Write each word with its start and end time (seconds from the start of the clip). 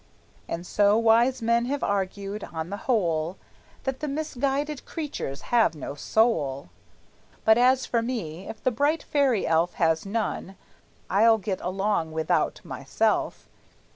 And 0.47 0.65
so 0.65 0.97
wise 0.97 1.43
men 1.43 1.65
have 1.65 1.83
argued, 1.83 2.43
on 2.45 2.71
the 2.71 2.77
whole, 2.89 3.37
That 3.83 3.99
the 3.99 4.07
misguided 4.07 4.83
creatures 4.83 5.41
have 5.53 5.75
no 5.75 5.93
soul; 5.93 6.69
But 7.45 7.59
as 7.59 7.85
for 7.85 8.01
me, 8.01 8.49
if 8.49 8.63
the 8.63 8.71
bright 8.71 9.03
fairy 9.03 9.45
elf 9.45 9.73
Has 9.75 10.03
none, 10.03 10.55
I'll 11.07 11.37
get 11.37 11.61
along 11.61 12.13
without, 12.13 12.61
myself! 12.63 13.47